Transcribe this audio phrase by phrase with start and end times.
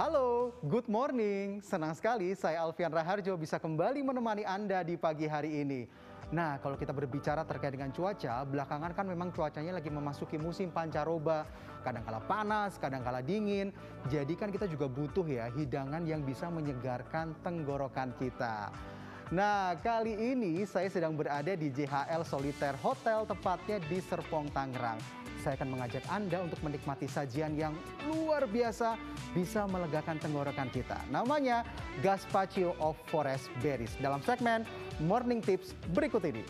[0.00, 1.60] Halo, good morning.
[1.60, 5.84] Senang sekali saya Alfian Raharjo bisa kembali menemani Anda di pagi hari ini.
[6.32, 11.44] Nah, kalau kita berbicara terkait dengan cuaca, belakangan kan memang cuacanya lagi memasuki musim pancaroba.
[11.84, 13.76] Kadang-kala panas, kadang-kala dingin.
[14.08, 18.72] Jadi kan kita juga butuh ya hidangan yang bisa menyegarkan tenggorokan kita.
[19.30, 24.98] Nah, kali ini saya sedang berada di JHL Solitaire Hotel, tepatnya di Serpong, Tangerang.
[25.38, 27.70] Saya akan mengajak Anda untuk menikmati sajian yang
[28.10, 28.98] luar biasa
[29.30, 30.98] bisa melegakan tenggorokan kita.
[31.14, 31.62] Namanya
[32.02, 33.94] Gazpacho of Forest Berries.
[34.02, 34.66] Dalam segmen
[34.98, 36.42] Morning Tips berikut ini.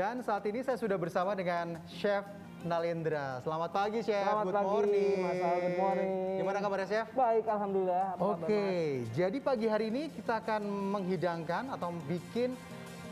[0.00, 2.24] Dan saat ini saya sudah bersama dengan Chef
[2.64, 3.36] Nalendra.
[3.44, 4.16] Selamat pagi, Chef.
[4.16, 5.16] Selamat good pagi, morning.
[5.20, 5.58] Mas Al.
[5.60, 6.10] Good morning.
[6.40, 7.06] Gimana kabarnya, Chef?
[7.12, 8.04] Baik, alhamdulillah.
[8.16, 10.64] Apa Oke, kabar, jadi pagi hari ini kita akan
[10.96, 12.56] menghidangkan atau bikin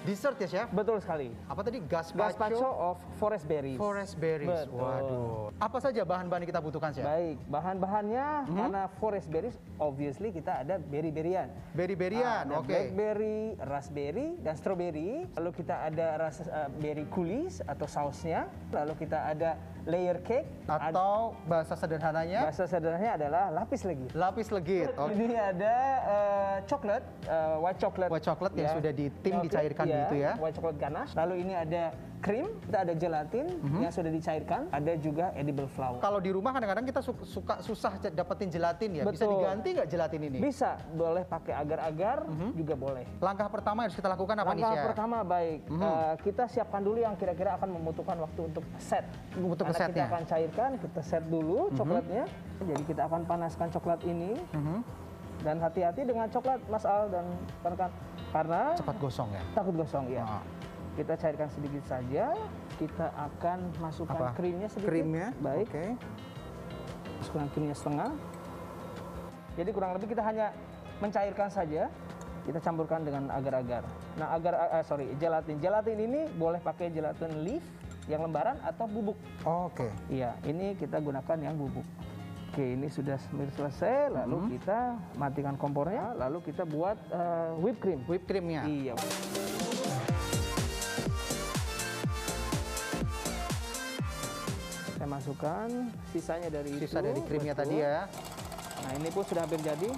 [0.03, 0.69] dessert ya, Chef?
[0.71, 1.29] Betul sekali.
[1.47, 1.79] Apa tadi?
[1.81, 3.77] Gazpacho, Gazpacho of forest berries.
[3.77, 4.49] forest berries.
[4.49, 4.79] Betul.
[4.79, 5.51] Waduh.
[5.59, 7.03] Apa saja bahan-bahan yang kita butuhkan, Chef?
[7.03, 8.57] Baik, bahan-bahannya Mhm.
[8.57, 11.49] karena forest berries, obviously kita ada berry-berryan.
[11.73, 12.67] Berry-berryan, Ada oke.
[12.67, 15.27] blackberry, raspberry, dan strawberry.
[15.35, 18.47] Lalu kita ada ras uh, berry coulis atau sausnya.
[18.71, 20.45] Lalu kita ada layer cake.
[20.69, 24.07] Ada- Atau bahasa sederhananya bahasa sederhananya adalah lapis lagi.
[24.13, 24.93] lapis legit.
[24.95, 25.17] Oke.
[25.17, 28.11] Ini ada uh, coklat, uh, white chocolate.
[28.13, 30.33] White chocolate yang sudah di tim dicairkan iya, gitu ya.
[30.37, 31.13] White chocolate ganache.
[31.13, 31.83] Lalu ini ada
[32.19, 33.79] krim, kita ada gelatin Mhm.
[33.79, 36.03] yang sudah dicairkan, ada juga edible flour.
[36.03, 39.03] Kalau di rumah kadang-kadang kita su- suka susah dapetin gelatin ya.
[39.07, 39.39] Bisa Betul.
[39.39, 40.39] diganti nggak gelatin ini?
[40.43, 43.07] Bisa, boleh pakai agar-agar, juga boleh.
[43.19, 45.79] Langkah pertama yang harus kita lakukan apa nih, Langkah pertama baik, Mhm.
[45.81, 49.07] eh, kita siapkan dulu yang kira-kira akan membutuhkan waktu untuk set.
[49.33, 49.95] Untuk Karena setnya.
[49.95, 52.25] kita akan cairkan, kita set dulu coklatnya.
[52.59, 54.79] Jadi kita akan panaskan coklat ini Mhm.
[55.39, 57.31] dan hati-hati dengan coklat Mas Al dan
[57.63, 57.95] rekan
[58.29, 59.43] karena Cepat gosong ya.
[59.57, 60.25] takut gosong ya.
[60.25, 60.43] Ah.
[60.99, 62.35] Kita cairkan sedikit saja.
[62.75, 64.35] Kita akan masukkan Apa?
[64.35, 64.91] krimnya sedikit.
[64.91, 65.31] Krimnya?
[65.39, 65.71] Baik.
[65.71, 65.85] Oke.
[67.23, 68.11] Masukkan krimnya setengah.
[69.55, 70.51] Jadi kurang lebih kita hanya
[70.99, 71.87] mencairkan saja.
[72.43, 73.85] Kita campurkan dengan agar-agar.
[74.17, 75.61] Nah, agar eh, sorry, gelatin.
[75.61, 77.63] Gelatin ini boleh pakai gelatin leaf
[78.09, 79.19] yang lembaran atau bubuk.
[79.45, 79.87] Oke.
[80.09, 81.85] Iya, ini kita gunakan yang bubuk.
[82.59, 83.15] Oke, ini sudah
[83.55, 84.11] selesai.
[84.11, 84.49] Lalu Mhm.
[84.59, 84.79] kita
[85.15, 86.11] matikan kompornya.
[86.19, 88.03] Lalu kita buat eh, whipped cream.
[88.11, 88.67] Whipped creamnya.
[88.67, 88.99] Iya.
[94.91, 95.69] Saya masukkan
[96.11, 97.07] sisanya dari Sisa itu.
[97.07, 97.63] dari krimnya betul.
[97.71, 97.99] tadi ya.
[98.83, 99.91] Nah ini pun sudah hampir jadi.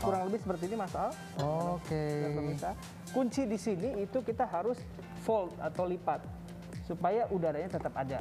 [0.00, 1.12] Kurang lebih seperti ini Mas Al.
[1.40, 2.04] Oke.
[2.36, 2.70] pemirsa.
[3.10, 4.76] Kunci di sini itu kita harus
[5.24, 6.20] fold atau lipat
[6.84, 8.20] supaya udaranya tetap ada.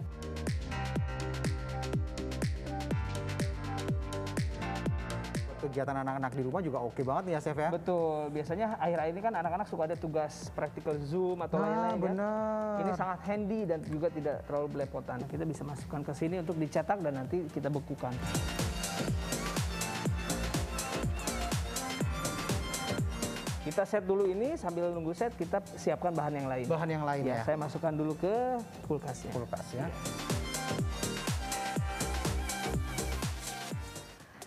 [5.59, 7.67] Kegiatan anak-anak di rumah juga oke banget nih ya, Chef ya.
[7.67, 8.31] Betul.
[8.31, 11.91] Biasanya akhir-akhir ini kan anak-anak suka ada tugas practical Zoom atau Nah, lain-lain.
[11.91, 11.99] kan.
[11.99, 12.79] benar.
[12.79, 15.19] Ini sangat handy dan juga tidak terlalu belepotan.
[15.27, 18.15] Kita bisa masukkan ke sini untuk dicetak dan nanti kita bekukan.
[23.59, 26.65] Kita set dulu ini sambil nunggu set kita siapkan bahan yang lain.
[26.65, 27.43] Bahan yang lain ya.
[27.43, 28.33] Ya, saya masukkan dulu ke
[28.87, 29.29] kulkasnya.
[29.35, 29.85] Kulkas ya.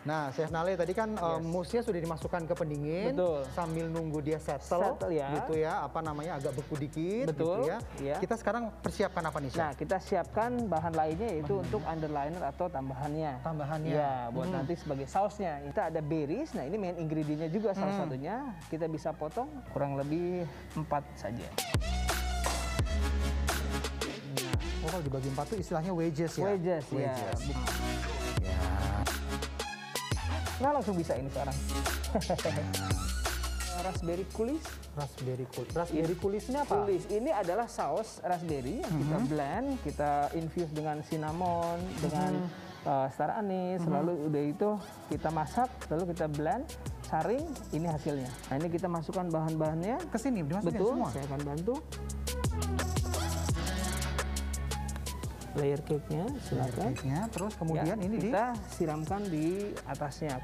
[0.03, 1.47] Nah, Chef Nale tadi kan eh, Yes.
[1.47, 3.47] musnya sudah dimasukkan ke pendingin Betul.
[3.55, 5.31] sambil nunggu dia settle, Settle, ya.
[5.39, 7.79] gitu ya, apa namanya agak beku dikit Betul, gitu ya.
[8.03, 8.17] iya.
[8.19, 9.63] Kita sekarang persiapkan apa nih, Chef?
[9.63, 13.39] Nah, kita siapkan bahan lainnya yaitu untuk underliner atau tambahannya.
[13.41, 13.95] Tambahannya.
[13.95, 14.59] Ya, buat Hmm.
[14.59, 15.63] nanti sebagai sausnya.
[15.63, 16.51] Kita ada berries.
[16.53, 18.03] Nah, ini main ingredientnya juga salah Hmm.
[18.03, 18.37] satunya.
[18.67, 20.43] Kita bisa potong kurang lebih
[20.75, 21.47] empat saja.
[24.83, 26.43] Oh, kalau dibagi empat tuh istilahnya wedges ya.
[26.45, 26.99] Wedges, ya.
[27.15, 27.39] Wedges.
[28.43, 28.62] Ya.
[30.63, 31.57] Nah, langsung bisa ini sekarang.
[33.83, 34.63] raspberry coulis.
[35.01, 35.73] Raspberry kulis.
[35.75, 36.71] Raspberry kulisnya apa?
[36.79, 39.27] Coulis ini adalah saus raspberry yang kita Mhm.
[39.27, 42.47] blend, kita infuse dengan cinnamon, dengan
[42.83, 43.91] uh, star anise, Mhm.
[43.91, 44.71] lalu udah itu
[45.09, 46.63] kita masak, lalu kita blend,
[47.03, 47.43] saring,
[47.73, 48.31] ini hasilnya.
[48.47, 49.99] Nah ini kita masukkan bahan-bahannya.
[50.11, 51.09] Ke sini dimasukin Betul, semua.
[51.11, 51.75] saya akan bantu.
[55.53, 56.97] Layer cake-nya silakan.
[56.97, 60.41] Cake-nya, terus kemudian Ya, ini di kita siramkan di atasnya.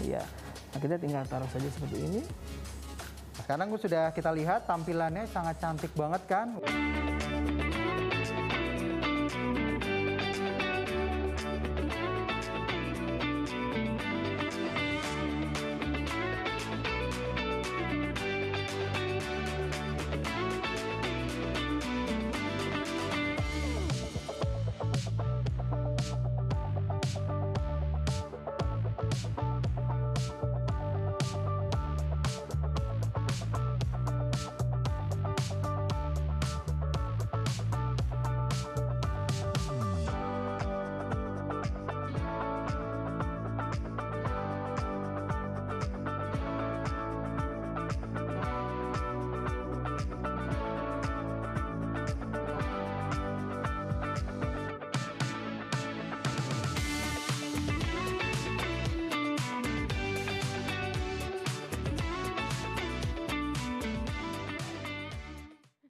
[0.00, 0.24] Ya,
[0.74, 2.20] nah kita tinggal taruh saja seperti ini.
[3.36, 6.58] Sekarang sudah kita lihat tampilannya sangat cantik banget kan.